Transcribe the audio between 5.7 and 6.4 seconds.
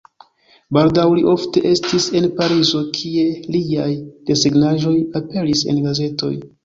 en gazetoj.